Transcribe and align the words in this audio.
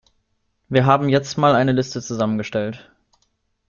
Wir 0.67 0.87
haben 0.87 1.09
jetzt 1.09 1.37
mal 1.37 1.53
eine 1.53 1.73
Liste 1.73 2.01
zusammengestellt. 2.01 2.91